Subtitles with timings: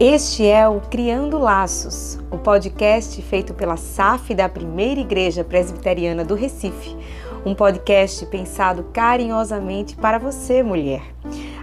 [0.00, 6.36] Este é o Criando Laços, o podcast feito pela SAF da Primeira Igreja Presbiteriana do
[6.36, 6.96] Recife,
[7.44, 11.02] um podcast pensado carinhosamente para você, mulher.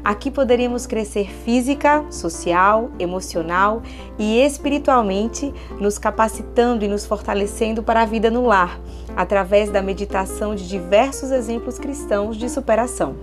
[0.04, 3.82] Aqui poderíamos crescer física, social, emocional
[4.20, 8.82] e espiritualmente, nos capacitando e nos fortalecendo para a vida no lar,
[9.16, 13.16] através da meditação de diversos exemplos cristãos de superação.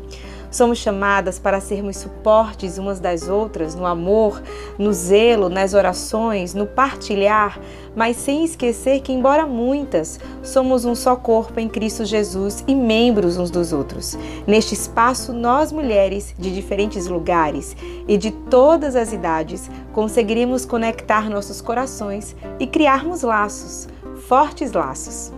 [0.53, 4.43] Somos chamadas para sermos suportes umas das outras no amor,
[4.79, 7.59] no zelo, nas orações, no partilhar,
[7.97, 13.39] mas sem esquecer que, embora muitas, somos um só corpo em Cristo Jesus e membros
[13.39, 14.19] uns dos outros.
[14.47, 17.75] Neste espaço, nós mulheres de diferentes lugares
[18.07, 23.89] e de todas as idades conseguiremos conectar nossos corações e criarmos laços,
[24.29, 25.33] fortes laços.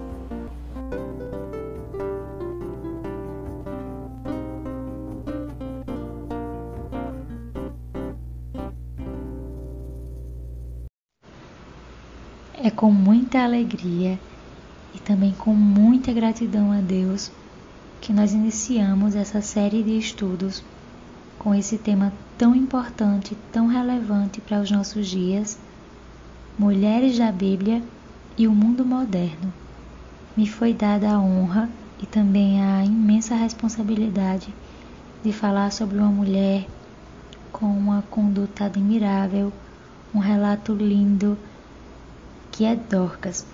[12.65, 14.18] É com muita alegria
[14.95, 17.30] e também com muita gratidão a Deus
[18.01, 20.65] que nós iniciamos essa série de estudos
[21.38, 25.59] com esse tema tão importante, tão relevante para os nossos dias,
[26.59, 27.82] Mulheres da Bíblia
[28.38, 29.52] e o Mundo Moderno.
[30.34, 31.68] Me foi dada a honra
[32.02, 34.49] e também a imensa responsabilidade
[35.23, 36.66] de falar sobre uma mulher
[37.52, 39.52] com uma conduta admirável,
[40.15, 41.37] um relato lindo
[42.55, 43.45] que é Dorcas.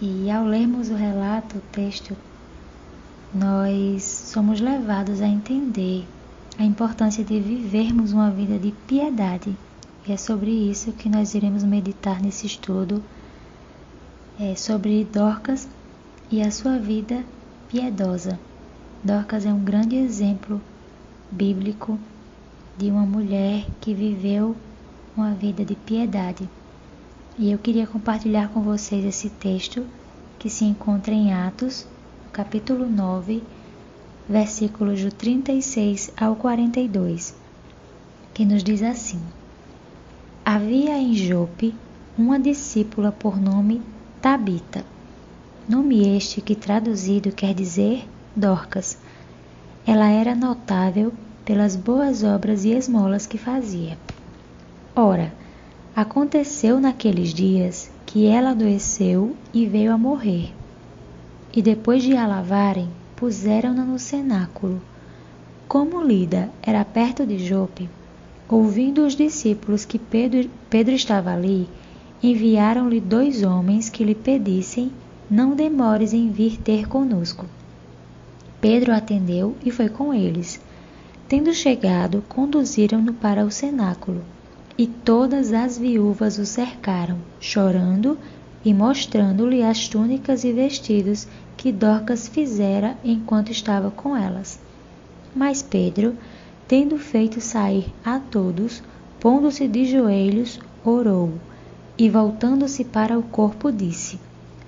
[0.00, 2.16] E ao lermos o relato, o texto,
[3.34, 6.06] nós somos levados a entender
[6.56, 9.56] a importância de vivermos uma vida de piedade.
[10.06, 13.02] E é sobre isso que nós iremos meditar nesse estudo,
[14.38, 15.68] é sobre Dorcas
[16.30, 17.24] e a sua vida
[17.68, 18.38] piedosa.
[19.02, 20.60] Dorcas é um grande exemplo
[21.32, 21.98] bíblico
[22.78, 24.54] de uma mulher que viveu
[25.16, 26.48] uma vida de piedade.
[27.38, 29.86] E eu queria compartilhar com vocês esse texto
[30.38, 31.86] que se encontra em Atos,
[32.32, 33.42] capítulo 9,
[34.28, 37.34] versículos do 36 ao 42,
[38.34, 39.20] que nos diz assim:
[40.44, 41.74] Havia em Jope
[42.16, 43.80] uma discípula por nome
[44.20, 44.84] Tabita,
[45.68, 48.98] nome este que traduzido quer dizer Dorcas.
[49.86, 51.12] Ela era notável
[51.44, 53.98] pelas boas obras e esmolas que fazia.
[54.94, 55.32] Ora,
[56.00, 60.50] Aconteceu naqueles dias que ela adoeceu e veio a morrer.
[61.54, 64.80] E depois de a lavarem, puseram-na no cenáculo.
[65.68, 67.86] Como Lida era perto de Jope,
[68.48, 71.68] ouvindo os discípulos que Pedro, Pedro estava ali,
[72.22, 74.90] enviaram-lhe dois homens que lhe pedissem:
[75.30, 77.44] Não demores em vir ter conosco.
[78.58, 80.62] Pedro atendeu e foi com eles.
[81.28, 84.24] Tendo chegado, conduziram-no para o cenáculo.
[84.80, 88.16] E todas as viúvas o cercaram, chorando
[88.64, 94.58] e mostrando-lhe as túnicas e vestidos que Dorcas fizera enquanto estava com elas.
[95.36, 96.16] Mas Pedro,
[96.66, 98.82] tendo feito sair a todos,
[99.20, 101.34] pondo-se de joelhos, orou,
[101.98, 104.18] e voltando-se para o corpo, disse: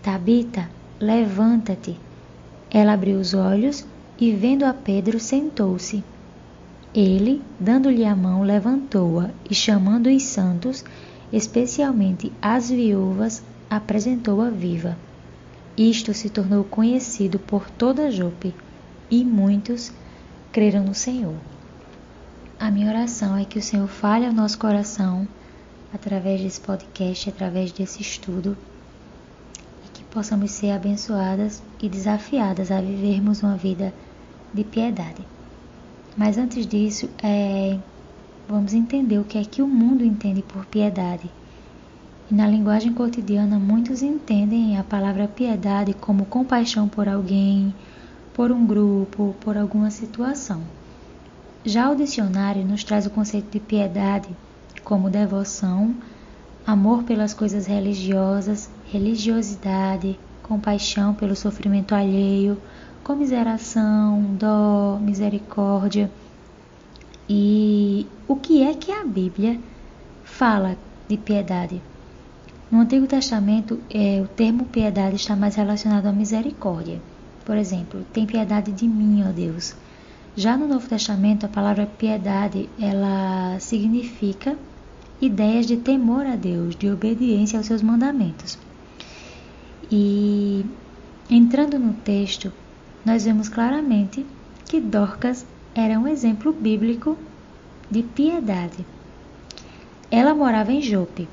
[0.02, 0.68] Tabita,
[1.00, 1.98] levanta-te.
[2.70, 3.86] Ela abriu os olhos
[4.20, 6.04] e, vendo a Pedro, sentou-se.
[6.94, 10.84] Ele, dando-lhe a mão, levantou-a e, chamando os santos,
[11.32, 14.96] especialmente as viúvas, apresentou-a viva.
[15.76, 18.54] Isto se tornou conhecido por toda Jope,
[19.10, 19.90] e muitos
[20.52, 21.34] creram no Senhor.
[22.60, 25.26] A minha oração é que o Senhor fale ao nosso coração
[25.94, 28.56] através desse podcast, através desse estudo,
[29.86, 33.94] e que possamos ser abençoadas e desafiadas a vivermos uma vida
[34.52, 35.26] de piedade.
[36.16, 37.78] Mas antes disso, é,
[38.48, 41.30] vamos entender o que é que o mundo entende por piedade.
[42.30, 47.74] Na linguagem cotidiana, muitos entendem a palavra piedade como compaixão por alguém,
[48.34, 50.62] por um grupo, por alguma situação.
[51.64, 54.28] Já o dicionário nos traz o conceito de piedade
[54.82, 55.94] como devoção,
[56.66, 62.58] amor pelas coisas religiosas, religiosidade, compaixão pelo sofrimento alheio,
[63.02, 66.10] comiseração, dó, misericórdia.
[67.28, 69.58] E o que é que a Bíblia
[70.24, 70.76] fala
[71.08, 71.82] de piedade?
[72.70, 77.00] No Antigo Testamento, é, o termo piedade está mais relacionado à misericórdia.
[77.44, 79.74] Por exemplo, tem piedade de mim, ó Deus.
[80.34, 84.56] Já no Novo Testamento, a palavra piedade, ela significa
[85.20, 88.58] ideias de temor a Deus, de obediência aos seus mandamentos.
[89.90, 90.64] E
[91.28, 92.52] entrando no texto,
[93.04, 94.24] nós vemos claramente
[94.66, 95.44] que Dorcas
[95.74, 97.18] era um exemplo bíblico
[97.90, 98.86] de piedade.
[100.10, 101.28] Ela morava em Jope.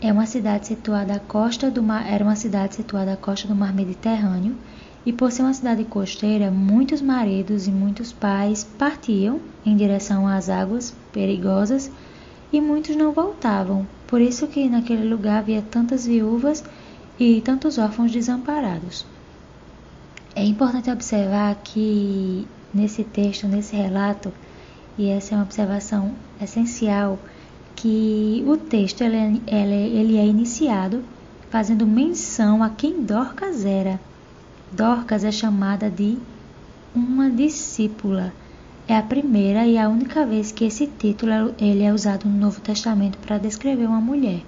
[0.00, 3.54] É uma cidade situada à costa do mar, era uma cidade situada à costa do
[3.54, 4.56] mar Mediterrâneo,
[5.04, 10.48] e por ser uma cidade costeira, muitos maridos e muitos pais partiam em direção às
[10.48, 11.90] águas perigosas
[12.52, 13.86] e muitos não voltavam.
[14.06, 16.64] Por isso que naquele lugar havia tantas viúvas
[17.18, 19.06] e tantos órfãos desamparados.
[20.38, 24.30] É importante observar que nesse texto, nesse relato,
[24.98, 27.18] e essa é uma observação essencial,
[27.74, 31.02] que o texto ele, é, ele é iniciado
[31.48, 33.98] fazendo menção a quem Dorcas era.
[34.70, 36.18] Dorcas é chamada de
[36.94, 38.30] uma discípula.
[38.86, 42.60] É a primeira e a única vez que esse título ele é usado no Novo
[42.60, 44.42] Testamento para descrever uma mulher.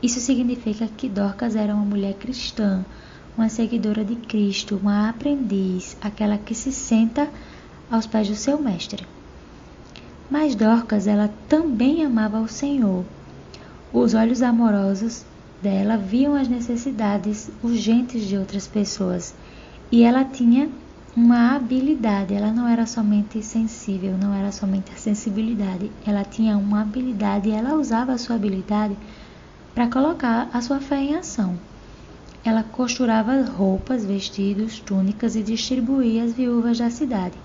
[0.00, 2.84] Isso significa que Dorcas era uma mulher cristã,
[3.36, 7.28] uma seguidora de Cristo, uma aprendiz, aquela que se senta
[7.90, 9.06] aos pés do seu mestre.
[10.30, 13.04] Mas Dorcas, ela também amava o Senhor.
[13.92, 15.24] Os olhos amorosos
[15.60, 19.34] dela viam as necessidades urgentes de outras pessoas
[19.90, 20.70] e ela tinha
[21.14, 26.80] uma habilidade, ela não era somente sensível, não era somente a sensibilidade, ela tinha uma
[26.80, 28.96] habilidade e ela usava a sua habilidade
[29.74, 31.58] para colocar a sua fé em ação.
[32.44, 37.36] Ela costurava roupas, vestidos, túnicas e distribuía às viúvas da cidade.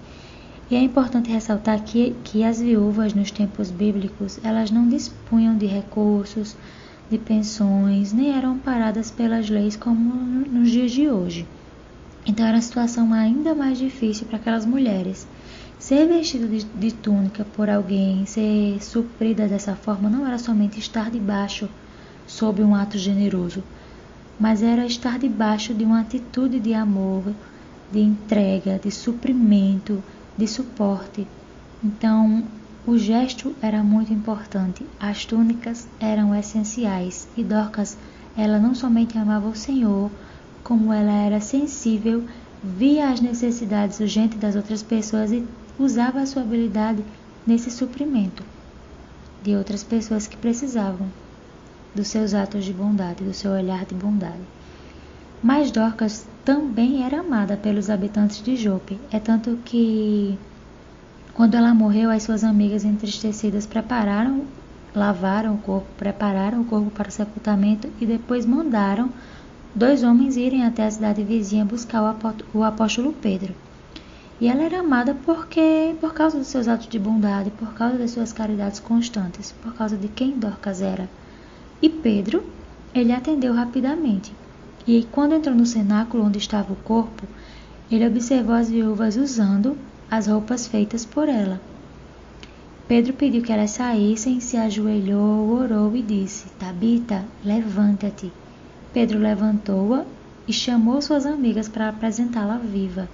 [0.69, 5.65] E é importante ressaltar que, que as viúvas nos tempos bíblicos, elas não dispunham de
[5.65, 6.55] recursos,
[7.09, 11.47] de pensões, nem eram paradas pelas leis como nos dias de hoje.
[12.25, 15.25] Então era uma situação ainda mais difícil para aquelas mulheres.
[15.79, 21.09] Ser vestida de, de túnica por alguém, ser suprida dessa forma, não era somente estar
[21.09, 21.69] debaixo
[22.25, 23.63] sob um ato generoso,
[24.39, 27.23] mas era estar debaixo de uma atitude de amor,
[27.91, 30.03] de entrega, de suprimento,
[30.37, 31.27] de suporte.
[31.83, 32.43] Então,
[32.85, 34.85] o gesto era muito importante.
[34.99, 37.97] As túnicas eram essenciais e Dorcas,
[38.37, 40.11] ela não somente amava o Senhor,
[40.63, 42.23] como ela era sensível,
[42.63, 45.43] via as necessidades urgentes das outras pessoas e
[45.79, 47.03] usava a sua habilidade
[47.45, 48.43] nesse suprimento
[49.43, 51.07] de outras pessoas que precisavam
[51.97, 54.45] dos seus atos de bondade, do seu olhar de bondade.
[55.41, 58.99] Mas Dorcas também era amada pelos habitantes de Jope.
[59.11, 60.37] É tanto que,
[61.33, 64.45] quando ela morreu, as suas amigas entristecidas prepararam,
[64.93, 69.09] lavaram o corpo, prepararam o corpo para o sepultamento e depois mandaram
[69.73, 72.15] dois homens irem até a cidade vizinha buscar
[72.53, 73.55] o apóstolo Pedro.
[74.39, 78.11] E ela era amada porque, por causa dos seus atos de bondade, por causa das
[78.11, 81.09] suas caridades constantes, por causa de quem Dorcas era.
[81.81, 82.43] E Pedro,
[82.93, 84.33] ele atendeu rapidamente.
[84.87, 87.23] E quando entrou no cenáculo onde estava o corpo,
[87.91, 89.77] ele observou as viúvas usando
[90.09, 91.61] as roupas feitas por ela.
[92.87, 98.31] Pedro pediu que elas saíssem, se ajoelhou, orou e disse: Tabita, levanta-te.
[98.93, 100.05] Pedro levantou-a
[100.47, 103.09] e chamou suas amigas para apresentá-la viva.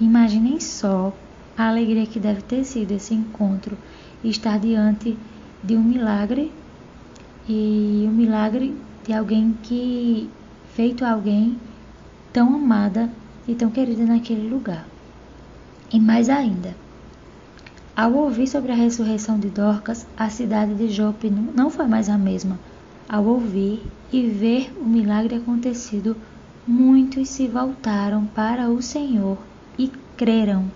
[0.00, 1.14] Imaginem só
[1.56, 3.78] a alegria que deve ter sido esse encontro
[4.24, 5.16] e estar diante
[5.62, 6.50] de um milagre
[7.48, 10.30] e um milagre de alguém que
[10.74, 11.58] feito alguém
[12.32, 13.10] tão amada
[13.46, 14.86] e tão querida naquele lugar.
[15.92, 16.74] E mais ainda,
[17.94, 22.16] ao ouvir sobre a ressurreição de Dorcas, a cidade de Jope não foi mais a
[22.16, 22.58] mesma.
[23.08, 26.16] Ao ouvir e ver o milagre acontecido,
[26.66, 29.36] muitos se voltaram para o Senhor
[29.78, 30.70] e creram.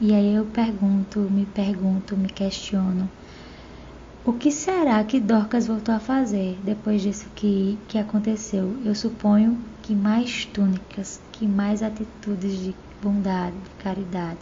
[0.00, 3.08] E aí eu pergunto, me pergunto, me questiono
[4.24, 8.74] o que será que Dorcas voltou a fazer depois disso que, que aconteceu?
[8.84, 14.38] Eu suponho que mais túnicas, que mais atitudes de bondade, de caridade,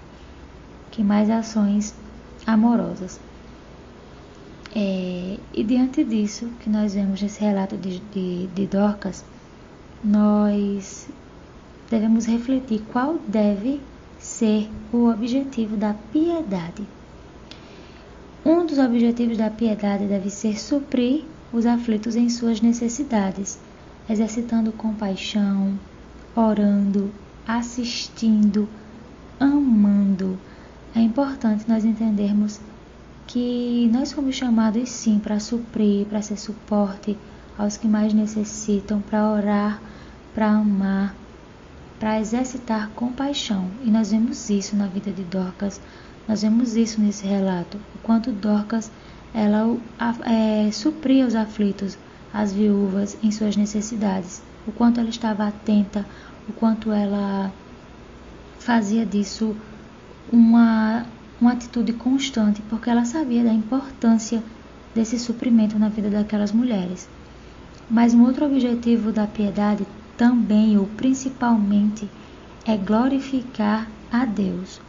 [0.92, 1.94] que mais ações
[2.46, 3.18] amorosas.
[4.74, 9.24] É, e diante disso, que nós vemos nesse relato de, de, de Dorcas,
[10.02, 11.08] nós
[11.90, 13.80] devemos refletir qual deve
[14.18, 16.86] ser o objetivo da piedade.
[18.44, 23.56] Um dos objetivos da piedade deve ser suprir os aflitos em suas necessidades,
[24.10, 25.78] exercitando compaixão,
[26.34, 27.12] orando,
[27.46, 28.68] assistindo,
[29.38, 30.36] amando.
[30.92, 32.60] É importante nós entendermos
[33.28, 37.16] que nós fomos chamados sim para suprir, para ser suporte
[37.56, 39.80] aos que mais necessitam, para orar,
[40.34, 41.14] para amar,
[42.00, 43.70] para exercitar compaixão.
[43.84, 45.80] E nós vemos isso na vida de Dorcas
[46.26, 48.90] nós vemos isso nesse relato, o quanto Dorcas
[49.34, 49.76] ela
[50.24, 51.98] é, supria os aflitos,
[52.32, 56.06] as viúvas em suas necessidades, o quanto ela estava atenta,
[56.48, 57.52] o quanto ela
[58.58, 59.56] fazia disso
[60.32, 61.04] uma,
[61.40, 64.42] uma atitude constante, porque ela sabia da importância
[64.94, 67.08] desse suprimento na vida daquelas mulheres.
[67.90, 69.86] Mas um outro objetivo da piedade
[70.16, 72.08] também ou principalmente
[72.64, 74.80] é glorificar a Deus.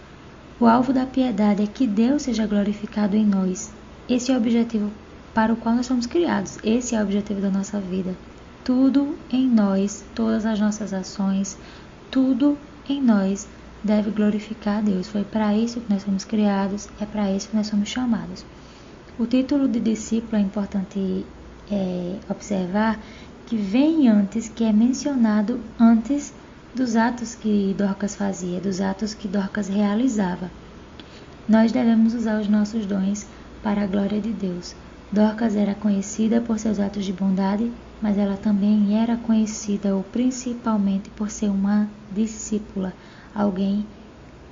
[0.59, 3.71] O alvo da piedade é que Deus seja glorificado em nós.
[4.07, 4.91] Esse é o objetivo
[5.33, 6.59] para o qual nós somos criados.
[6.63, 8.15] Esse é o objetivo da nossa vida.
[8.63, 11.57] Tudo em nós, todas as nossas ações,
[12.11, 12.57] tudo
[12.87, 13.47] em nós
[13.83, 15.07] deve glorificar a Deus.
[15.07, 18.45] Foi para isso que nós fomos criados, é para isso que nós somos chamados.
[19.17, 21.25] O título de discípulo é importante
[21.69, 22.99] é, observar
[23.47, 26.33] que vem antes, que é mencionado antes
[26.75, 30.49] dos atos que Dorcas fazia, dos atos que Dorcas realizava.
[31.47, 33.27] Nós devemos usar os nossos dons
[33.61, 34.75] para a glória de Deus.
[35.11, 41.09] Dorcas era conhecida por seus atos de bondade, mas ela também era conhecida ou principalmente
[41.11, 42.91] por ser uma discípula,
[43.35, 43.85] alguém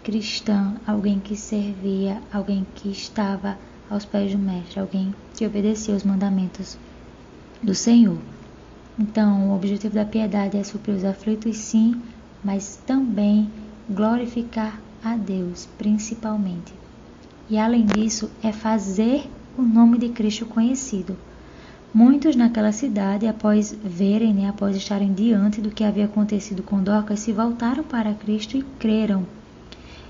[0.03, 3.57] cristã, alguém que servia, alguém que estava
[3.89, 6.77] aos pés do Mestre, alguém que obedecia os mandamentos
[7.63, 8.17] do Senhor.
[8.99, 11.99] Então, o objetivo da piedade é suprir os aflitos, sim,
[12.43, 13.49] mas também
[13.89, 16.73] glorificar a Deus, principalmente.
[17.49, 21.17] E além disso, é fazer o nome de Cristo conhecido.
[21.93, 27.19] Muitos naquela cidade, após verem, né, após estarem diante do que havia acontecido com Dorcas,
[27.19, 29.25] se voltaram para Cristo e creram.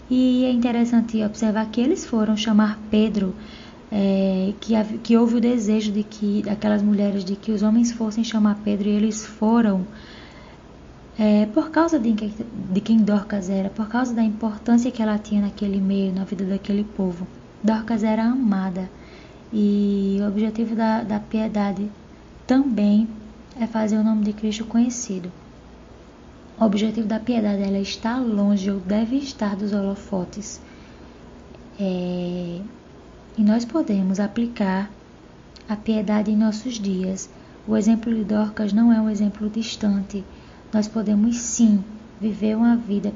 [0.08, 3.34] E é interessante observar que eles foram chamar Pedro,
[3.92, 8.24] é, que, que houve o desejo de que aquelas mulheres de que os homens fossem
[8.24, 9.88] chamar Pedro e eles foram
[11.22, 15.44] é, por causa de, de quem Dorcas era, por causa da importância que ela tinha
[15.44, 17.28] naquele meio, na vida daquele povo.
[17.64, 18.90] Dorcas era amada
[19.54, 21.88] e o objetivo da, da piedade
[22.48, 23.08] também
[23.56, 25.32] é fazer o nome de Cristo conhecido.
[26.60, 30.60] O objetivo da piedade ela está longe ou deve estar dos holofotes.
[31.80, 32.62] É,
[33.38, 34.90] e nós podemos aplicar
[35.70, 37.30] a piedade em nossos dias.
[37.68, 40.26] O exemplo de Dorcas não é um exemplo distante.
[40.74, 41.84] Nós podemos sim
[42.20, 43.12] viver uma vida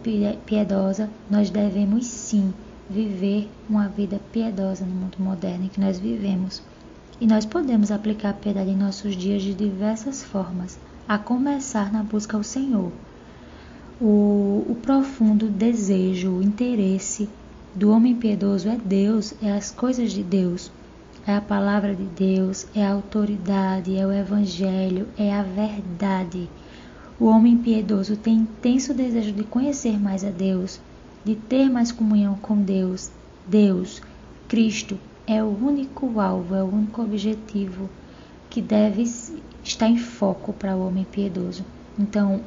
[0.46, 2.54] piedosa, nós devemos sim
[2.90, 6.62] viver uma vida piedosa no mundo moderno em que nós vivemos.
[7.20, 12.04] E nós podemos aplicar a piedade em nossos dias de diversas formas, a começar na
[12.04, 12.92] busca ao Senhor.
[14.02, 17.30] O, o profundo desejo, o interesse
[17.74, 20.70] do homem piedoso é Deus, é as coisas de Deus,
[21.26, 26.50] é a palavra de Deus, é a autoridade, é o Evangelho, é a verdade.
[27.18, 30.82] O homem piedoso tem intenso desejo de conhecer mais a Deus,
[31.24, 33.10] de ter mais comunhão com Deus.
[33.48, 34.02] Deus,
[34.50, 37.90] Cristo, é o único alvo, é o único objetivo
[38.50, 39.04] que deve
[39.64, 41.64] estar em foco para o homem piedoso.
[41.98, 42.42] Então,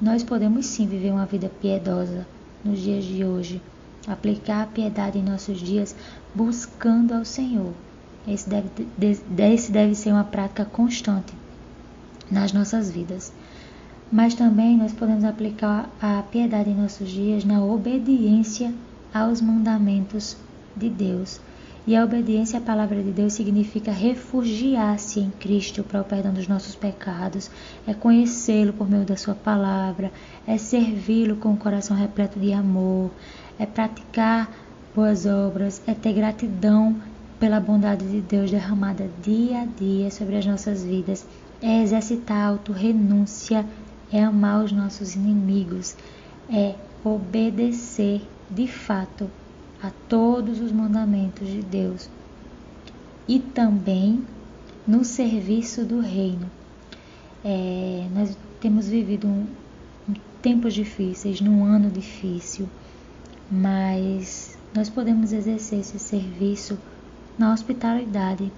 [0.00, 2.26] nós podemos sim viver uma vida piedosa
[2.64, 3.60] nos dias de hoje,
[4.08, 5.94] aplicar a piedade em nossos dias
[6.34, 7.74] buscando ao Senhor.
[8.26, 8.70] Esse deve,
[9.52, 11.34] esse deve ser uma prática constante
[12.30, 13.30] nas nossas vidas
[14.10, 18.72] mas também nós podemos aplicar a piedade em nossos dias na obediência
[19.12, 20.36] aos mandamentos
[20.76, 21.40] de Deus.
[21.86, 26.48] E a obediência à palavra de Deus significa refugiar-se em Cristo para o perdão dos
[26.48, 27.48] nossos pecados,
[27.86, 30.10] é conhecê-lo por meio da sua palavra,
[30.46, 33.12] é servi-lo com o coração repleto de amor,
[33.56, 34.50] é praticar
[34.96, 36.96] boas obras, é ter gratidão
[37.38, 41.24] pela bondade de Deus derramada dia a dia sobre as nossas vidas,
[41.62, 43.64] é exercitar a auto-renúncia
[44.12, 45.96] é amar os nossos inimigos,
[46.48, 49.30] é obedecer de fato
[49.82, 52.08] a todos os mandamentos de Deus
[53.28, 54.24] e também
[54.86, 56.50] no serviço do reino.
[57.44, 59.46] É, nós temos vivido um,
[60.08, 62.68] um, tempos difíceis, num ano difícil,
[63.50, 66.78] mas nós podemos exercer esse serviço
[67.38, 68.50] na hospitalidade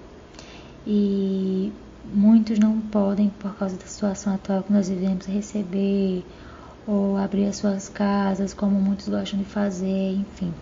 [0.85, 1.71] e
[2.13, 6.25] muitos não podem, por causa da situação atual que nós vivemos, receber
[6.87, 10.53] ou abrir as suas casas, como muitos gostam de fazer, enfim.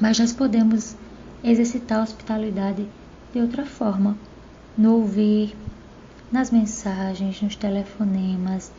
[0.00, 0.96] Mas nós podemos
[1.42, 2.86] exercitar a hospitalidade
[3.32, 4.16] de outra forma,
[4.76, 5.56] no ouvir,
[6.30, 8.72] nas mensagens, nos telefonemas,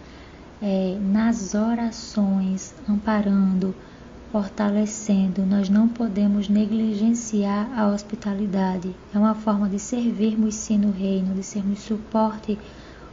[0.62, 3.74] é, nas orações, amparando,
[4.32, 5.46] fortalecendo.
[5.46, 8.96] Nós não podemos negligenciar a hospitalidade.
[9.14, 12.58] É uma forma de servirmos sim no reino, de sermos suporte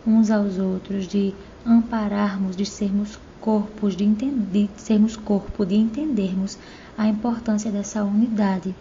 [0.06, 6.58] uns aos outros, de ampararmos, de sermos corpos, de, de sermos corpo, de entendermos
[6.96, 8.74] a importância dessa unidade.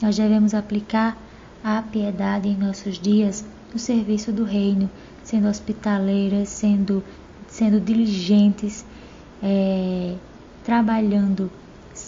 [0.00, 1.16] Nós devemos aplicar
[1.64, 4.90] a piedade em nossos dias no serviço do reino,
[5.22, 7.02] sendo hospitaleiras, sendo,
[7.48, 8.84] sendo diligentes,
[9.42, 10.14] é,
[10.64, 11.50] trabalhando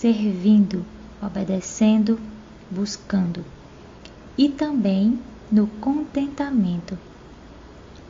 [0.00, 0.85] servindo,
[1.21, 2.21] obedecendo,
[2.71, 3.45] buscando.
[4.37, 5.19] E também
[5.50, 6.97] no contentamento,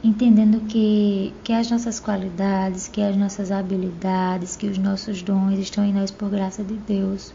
[0.05, 5.83] entendendo que, que as nossas qualidades, que as nossas habilidades, que os nossos dons estão
[5.83, 7.33] em nós por graça de Deus.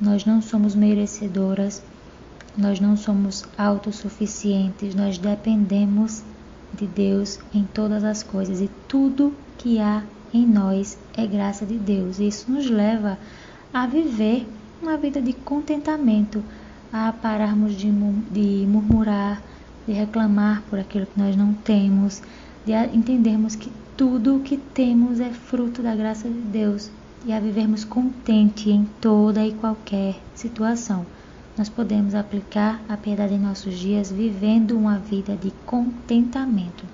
[0.00, 1.82] Nós não somos merecedoras,
[2.56, 6.22] nós não somos autossuficientes, nós dependemos
[6.72, 11.76] de Deus em todas as coisas e tudo que há em nós é graça de
[11.76, 12.20] Deus.
[12.20, 13.18] Isso nos leva
[13.74, 14.46] a viver
[14.80, 16.40] uma vida de contentamento,
[16.92, 17.90] a pararmos de,
[18.30, 19.42] de murmurar,
[19.84, 22.22] de reclamar por aquilo que nós não temos,
[22.64, 26.88] de entendermos que tudo o que temos é fruto da graça de Deus
[27.26, 31.04] e a vivermos contente em toda e qualquer situação.
[31.58, 36.84] Nós podemos aplicar a piedade em nossos dias vivendo uma vida de contentamento.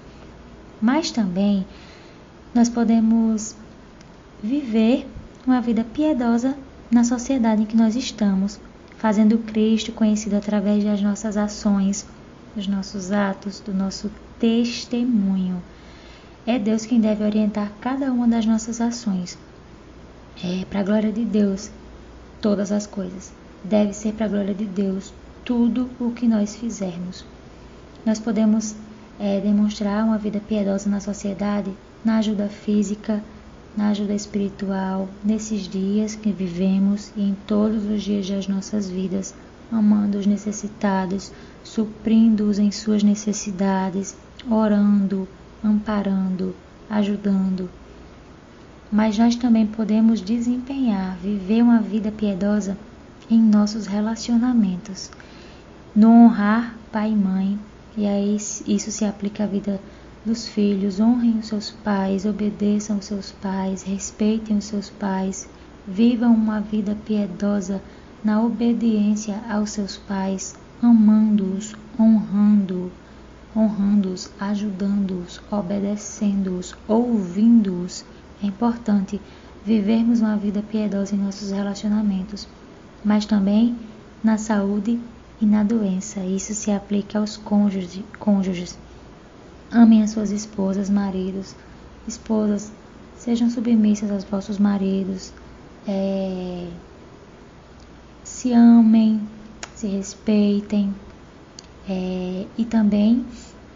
[0.80, 1.66] Mas também
[2.54, 3.54] nós podemos
[4.42, 5.06] viver
[5.46, 6.56] uma vida piedosa
[6.90, 8.58] na sociedade em que nós estamos,
[8.98, 12.06] fazendo Cristo conhecido através das nossas ações,
[12.54, 15.62] dos nossos atos, do nosso testemunho.
[16.46, 19.38] É Deus quem deve orientar cada uma das nossas ações.
[20.42, 21.70] É para a glória de Deus
[22.40, 23.32] todas as coisas.
[23.62, 25.12] Deve ser para a glória de Deus
[25.44, 27.24] tudo o que nós fizermos.
[28.04, 28.74] Nós podemos
[29.18, 31.70] é, demonstrar uma vida piedosa na sociedade,
[32.04, 33.22] na ajuda física,
[33.76, 39.34] na ajuda espiritual, nesses dias que vivemos e em todos os dias das nossas vidas,
[39.70, 44.16] amando os necessitados, suprindo-os em suas necessidades,
[44.50, 45.28] orando,
[45.62, 46.54] amparando,
[46.88, 47.70] ajudando.
[48.90, 52.76] Mas nós também podemos desempenhar, viver uma vida piedosa
[53.30, 55.10] em nossos relacionamentos,
[55.94, 57.58] no honrar pai e mãe,
[57.96, 59.80] e aí isso se aplica à vida
[60.24, 65.48] dos filhos, honrem os seus pais, obedeçam os seus pais, respeitem os seus pais,
[65.86, 67.80] vivam uma vida piedosa
[68.22, 72.92] na obediência aos seus pais, amando-os, honrando,
[73.56, 78.04] honrando-os, ajudando-os, obedecendo-os, ouvindo-os.
[78.42, 79.20] É importante
[79.64, 82.46] vivermos uma vida piedosa em nossos relacionamentos,
[83.04, 83.74] mas também
[84.22, 85.00] na saúde
[85.40, 86.20] e na doença.
[86.20, 88.02] Isso se aplica aos cônjuges.
[88.18, 88.78] cônjuges.
[89.70, 91.54] Amem as suas esposas, maridos.
[92.06, 92.72] Esposas,
[93.16, 95.32] sejam submissas aos vossos maridos.
[95.86, 96.68] É...
[98.24, 99.20] Se amem,
[99.74, 100.94] se respeitem
[101.88, 103.24] é, e também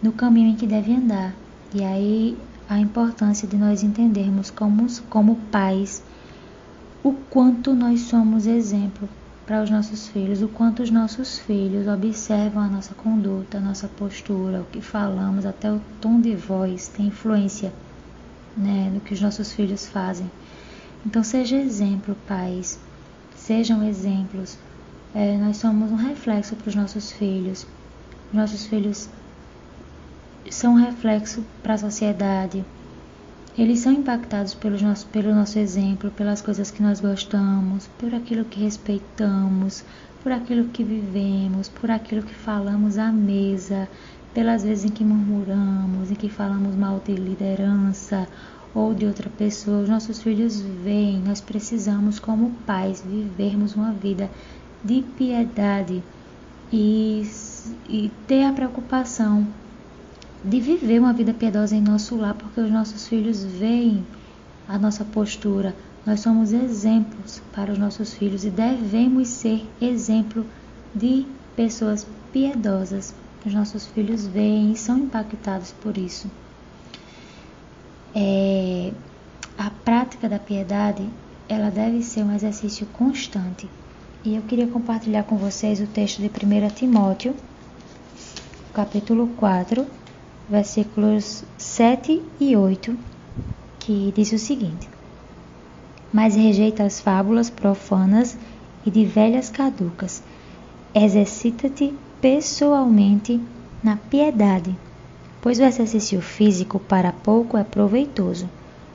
[0.02, 1.34] no caminho em que deve andar.
[1.72, 2.36] E aí
[2.68, 6.02] a importância de nós entendermos como, como pais
[7.02, 9.08] o quanto nós somos exemplo
[9.46, 13.88] para os nossos filhos, o quanto os nossos filhos observam a nossa conduta, a nossa
[13.88, 17.72] postura, o que falamos, até o tom de voz tem influência
[18.56, 20.30] né, no que os nossos filhos fazem.
[21.04, 22.78] Então seja exemplo, pais,
[23.36, 24.56] sejam exemplos
[25.14, 27.64] é, nós somos um reflexo para os nossos filhos.
[28.32, 29.08] Nossos filhos
[30.50, 32.64] são um reflexo para a sociedade.
[33.56, 38.44] Eles são impactados pelo nosso, pelo nosso exemplo, pelas coisas que nós gostamos, por aquilo
[38.44, 39.84] que respeitamos,
[40.24, 43.88] por aquilo que vivemos, por aquilo que falamos à mesa,
[44.34, 48.26] pelas vezes em que murmuramos, em que falamos mal de liderança
[48.74, 49.82] ou de outra pessoa.
[49.82, 54.28] Os nossos filhos veem, nós precisamos, como pais, vivermos uma vida
[54.82, 56.02] de piedade
[56.72, 57.22] e,
[57.88, 59.46] e ter a preocupação
[60.44, 64.06] de viver uma vida piedosa em nosso lar, porque os nossos filhos veem
[64.68, 65.74] a nossa postura.
[66.04, 70.44] Nós somos exemplos para os nossos filhos e devemos ser exemplo
[70.94, 71.26] de
[71.56, 73.14] pessoas piedosas.
[73.46, 76.30] Os nossos filhos veem e são impactados por isso.
[78.14, 78.92] É,
[79.56, 81.08] a prática da piedade
[81.48, 83.68] ela deve ser um exercício constante
[84.24, 87.34] e eu queria compartilhar com vocês o texto de 1 Timóteo,
[88.72, 89.86] capítulo 4,
[90.48, 92.96] versículos 7 e 8,
[93.80, 94.88] que diz o seguinte:
[96.12, 98.36] Mas rejeita as fábulas profanas
[98.84, 100.22] e de velhas caducas.
[100.94, 103.40] Exercita-te pessoalmente
[103.82, 104.76] na piedade,
[105.40, 108.48] pois o exercício físico para pouco é proveitoso,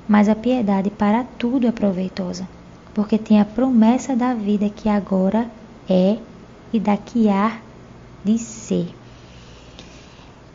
[0.07, 2.47] mas a piedade para tudo é proveitosa
[2.99, 5.49] porque tem a promessa da vida que agora
[5.89, 6.17] é
[6.73, 7.61] e da que há
[8.23, 8.98] de ser.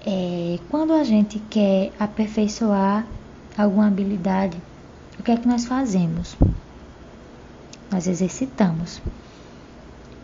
[0.07, 3.07] É, quando a gente quer aperfeiçoar
[3.57, 4.59] alguma habilidade,
[5.19, 6.37] o que é que nós fazemos?
[7.91, 9.01] Nós exercitamos.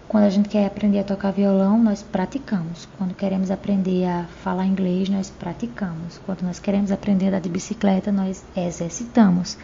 [0.06, 2.88] Quando a gente quer aprender a tocar violão, nós praticamos.
[2.98, 6.20] Quando queremos aprender a falar inglês, nós praticamos.
[6.26, 9.56] Quando nós queremos aprender a andar de bicicleta, nós exercitamos.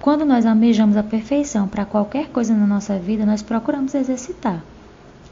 [0.00, 4.64] Quando nós almejamos a perfeição para qualquer coisa na nossa vida, nós procuramos exercitar.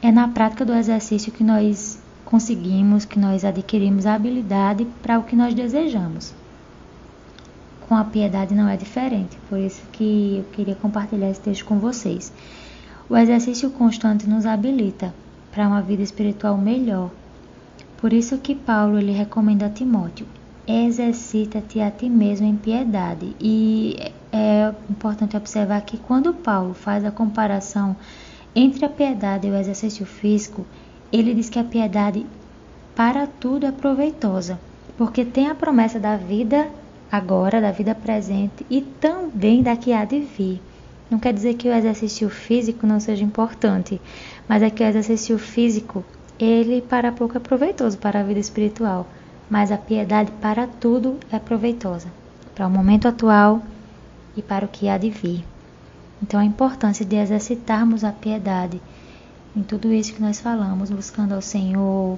[0.01, 5.23] É na prática do exercício que nós conseguimos, que nós adquirimos a habilidade para o
[5.23, 6.33] que nós desejamos.
[7.87, 11.77] Com a piedade não é diferente, por isso que eu queria compartilhar esse texto com
[11.79, 12.31] vocês.
[13.09, 15.13] O exercício constante nos habilita
[15.51, 17.11] para uma vida espiritual melhor.
[17.97, 20.25] Por isso que Paulo ele recomenda a Timóteo:
[20.67, 23.35] exercita-te a ti mesmo em piedade.
[23.39, 27.95] E é importante observar que quando Paulo faz a comparação
[28.55, 30.65] entre a piedade e o exercício físico,
[31.13, 32.25] ele diz que a piedade
[32.95, 34.59] para tudo é proveitosa,
[34.97, 36.67] porque tem a promessa da vida
[37.11, 40.59] agora, da vida presente e também da que há de vir.
[41.11, 44.01] Não quer dizer que o exercício físico não seja importante,
[44.47, 46.03] mas é que o exercício físico,
[46.39, 49.05] ele para pouco é proveitoso para a vida espiritual,
[49.47, 52.07] mas a piedade para tudo é proveitosa,
[52.55, 53.61] para o momento atual
[54.35, 55.45] e para o que há de vir.
[56.23, 58.81] Então a importância de exercitarmos a piedade
[59.55, 62.17] em tudo isso que nós falamos, buscando ao Senhor,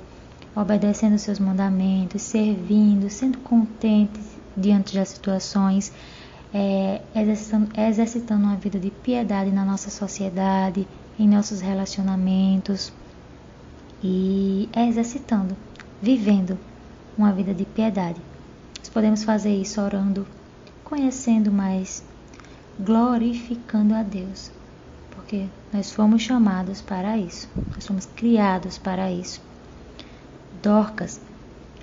[0.55, 5.91] obedecendo os seus mandamentos, servindo, sendo contentes diante das situações,
[6.53, 10.87] é, exercitando, exercitando uma vida de piedade na nossa sociedade,
[11.19, 12.93] em nossos relacionamentos
[14.01, 15.57] e exercitando,
[16.01, 16.57] vivendo
[17.17, 18.21] uma vida de piedade.
[18.79, 20.25] Nós podemos fazer isso orando,
[20.83, 22.03] conhecendo mais,
[22.79, 24.51] glorificando a Deus,
[25.25, 29.41] porque nós fomos chamados para isso, nós fomos criados para isso.
[30.61, 31.19] Dorcas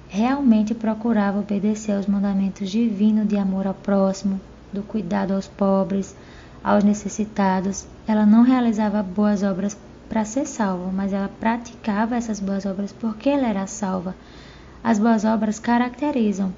[0.08, 4.40] realmente procurava obedecer aos mandamentos divinos de amor ao próximo,
[4.72, 6.14] do cuidado aos pobres,
[6.62, 7.84] aos necessitados.
[8.06, 9.76] Ela não realizava boas obras
[10.08, 14.14] para ser salva, mas ela praticava essas boas obras porque ela era salva.
[14.84, 16.52] As boas obras caracterizam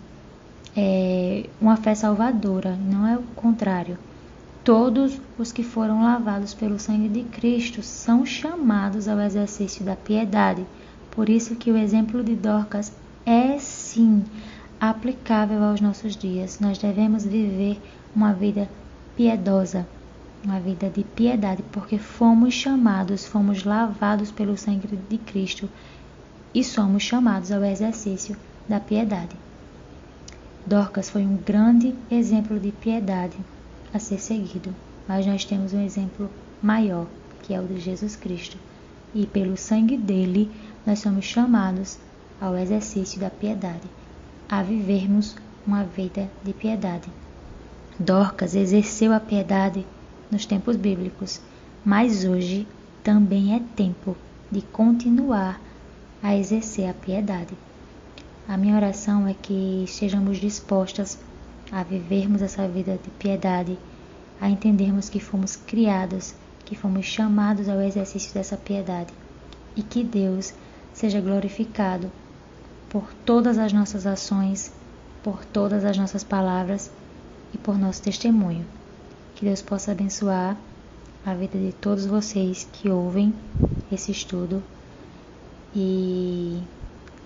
[0.77, 3.97] é, uma fé salvadora, não é o contrário.
[4.65, 10.65] Todos os que foram lavados pelo sangue de Cristo são chamados ao exercício da piedade.
[11.11, 12.91] Por isso que o exemplo de Dorcas
[13.27, 14.25] é sim
[14.81, 16.61] aplicável aos nossos dias.
[16.61, 17.79] Nós devemos viver
[18.17, 18.67] uma vida
[19.15, 19.87] piedosa,
[20.43, 25.69] uma vida de piedade, porque fomos chamados, fomos lavados pelo sangue de Cristo
[26.55, 28.35] e somos chamados ao exercício
[28.67, 29.37] da piedade.
[30.65, 33.37] Dorcas foi um grande exemplo de piedade
[33.95, 34.75] a ser seguido,
[35.07, 36.29] mas nós temos um exemplo
[36.61, 37.07] maior,
[37.43, 38.59] que é o de Jesus Cristo,
[39.15, 40.51] e pelo sangue dele
[40.85, 41.99] nós somos chamados
[42.41, 43.89] ao exercício da piedade,
[44.49, 47.09] a vivermos uma vida de piedade.
[47.99, 49.87] Dorcas exerceu a piedade
[50.31, 51.41] nos tempos bíblicos,
[51.85, 52.67] mas hoje
[53.05, 54.17] também é tempo
[54.51, 55.61] de continuar
[56.21, 57.55] a exercer a piedade.
[58.49, 61.19] A minha oração é que estejamos dispostas
[61.75, 63.77] a vivermos essa vida de piedade,
[64.41, 66.33] a entendermos que fomos criados,
[66.65, 69.13] que fomos chamados ao exercício dessa piedade
[69.75, 70.55] e que Deus
[70.93, 72.13] seja glorificado
[72.89, 74.73] por todas as nossas ações,
[75.21, 76.93] por todas as nossas palavras
[77.53, 78.65] e por nosso testemunho.
[79.35, 80.57] Que Deus possa abençoar
[81.27, 83.35] a vida de todos vocês que ouvem
[83.91, 84.63] esse estudo
[85.75, 86.63] e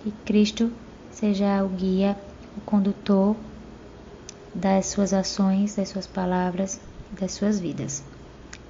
[0.03, 0.71] que Cristo
[1.11, 2.17] seja o guia,
[2.57, 3.35] o condutor
[4.53, 6.79] das suas ações, das suas palavras,
[7.11, 8.03] das suas vidas.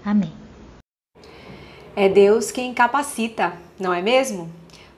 [0.04, 0.34] Amém.
[1.96, 4.50] É Deus quem capacita, não é mesmo?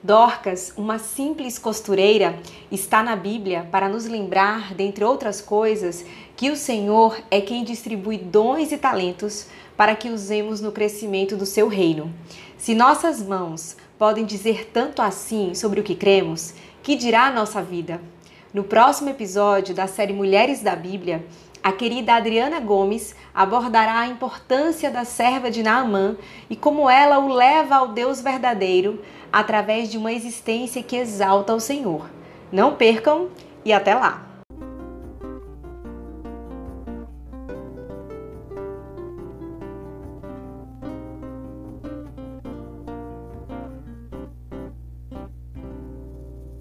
[0.02, 2.36] Dorcas, uma simples costureira,
[2.72, 6.04] está na Bíblia para nos lembrar, dentre outras coisas,
[6.36, 11.46] que o Senhor é quem distribui dons e talentos para que usemos no crescimento do
[11.46, 12.12] seu reino.
[12.58, 17.62] Se nossas mãos podem dizer tanto assim sobre o que cremos, que dirá a nossa
[17.62, 18.00] vida?
[18.52, 21.24] No próximo episódio da série Mulheres da Bíblia,
[21.62, 26.16] a querida Adriana Gomes abordará a importância da serva de Naamã
[26.50, 31.60] e como ela o leva ao Deus verdadeiro através de uma existência que exalta o
[31.60, 32.10] Senhor.
[32.52, 33.28] Não percam
[33.64, 34.31] e até lá!